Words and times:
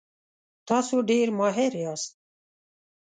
تاسو 0.69 0.95
ډیر 1.09 1.27
ماهر 1.39 1.71
یاست. 1.83 2.11